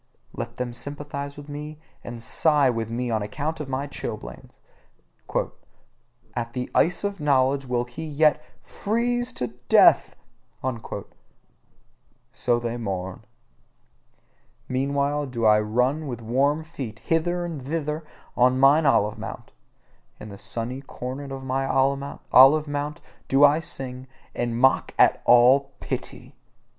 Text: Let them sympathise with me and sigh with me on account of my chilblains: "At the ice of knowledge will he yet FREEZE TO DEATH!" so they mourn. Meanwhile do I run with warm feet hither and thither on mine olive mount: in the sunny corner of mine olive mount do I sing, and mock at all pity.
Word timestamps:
Let 0.33 0.55
them 0.55 0.73
sympathise 0.73 1.37
with 1.37 1.47
me 1.47 1.77
and 2.03 2.23
sigh 2.23 2.71
with 2.71 2.89
me 2.89 3.11
on 3.11 3.21
account 3.21 3.59
of 3.59 3.69
my 3.69 3.85
chilblains: 3.85 4.57
"At 6.35 6.53
the 6.53 6.71
ice 6.73 7.03
of 7.03 7.19
knowledge 7.19 7.67
will 7.67 7.83
he 7.83 8.03
yet 8.03 8.41
FREEZE 8.63 9.31
TO 9.33 9.53
DEATH!" 9.69 10.15
so 12.33 12.57
they 12.57 12.77
mourn. 12.77 13.25
Meanwhile 14.67 15.27
do 15.27 15.45
I 15.45 15.59
run 15.59 16.07
with 16.07 16.23
warm 16.23 16.63
feet 16.63 16.97
hither 16.97 17.45
and 17.45 17.63
thither 17.63 18.03
on 18.35 18.59
mine 18.59 18.87
olive 18.87 19.19
mount: 19.19 19.51
in 20.19 20.29
the 20.29 20.37
sunny 20.39 20.81
corner 20.81 21.31
of 21.31 21.43
mine 21.43 21.69
olive 22.33 22.67
mount 22.67 23.01
do 23.27 23.43
I 23.45 23.59
sing, 23.59 24.07
and 24.33 24.57
mock 24.59 24.95
at 24.97 25.21
all 25.25 25.73
pity. 25.79 26.33